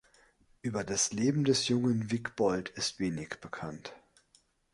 Über 0.63 0.83
das 0.83 1.13
Leben 1.13 1.43
des 1.43 1.67
jungen 1.67 2.09
Wigbold 2.09 2.69
ist 2.69 2.97
wenig 2.97 3.39
bekannt. 3.39 3.93